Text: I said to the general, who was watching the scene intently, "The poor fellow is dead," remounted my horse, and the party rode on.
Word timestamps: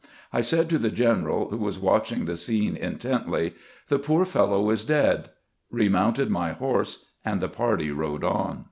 I 0.33 0.41
said 0.41 0.67
to 0.71 0.79
the 0.79 0.89
general, 0.89 1.51
who 1.51 1.57
was 1.57 1.77
watching 1.77 2.25
the 2.25 2.35
scene 2.35 2.75
intently, 2.75 3.53
"The 3.87 3.99
poor 3.99 4.25
fellow 4.25 4.71
is 4.71 4.83
dead," 4.83 5.29
remounted 5.69 6.31
my 6.31 6.53
horse, 6.53 7.05
and 7.23 7.39
the 7.39 7.47
party 7.49 7.91
rode 7.91 8.23
on. 8.23 8.59